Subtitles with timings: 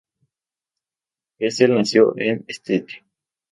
[1.39, 3.05] Hessel nació en Stettin.